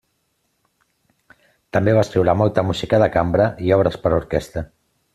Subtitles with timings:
[1.77, 4.69] També va escriure molta música de cambra i obres per a orquestra.